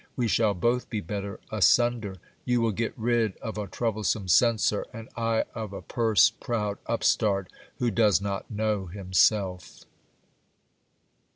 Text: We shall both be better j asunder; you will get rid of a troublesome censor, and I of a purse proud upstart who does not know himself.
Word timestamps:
We 0.15 0.27
shall 0.27 0.55
both 0.55 0.89
be 0.89 0.99
better 0.99 1.37
j 1.51 1.57
asunder; 1.57 2.15
you 2.43 2.59
will 2.59 2.71
get 2.71 2.97
rid 2.97 3.37
of 3.37 3.59
a 3.59 3.67
troublesome 3.67 4.27
censor, 4.29 4.83
and 4.91 5.09
I 5.15 5.43
of 5.53 5.73
a 5.73 5.83
purse 5.83 6.31
proud 6.31 6.79
upstart 6.87 7.51
who 7.77 7.91
does 7.91 8.19
not 8.19 8.49
know 8.49 8.87
himself. 8.87 9.83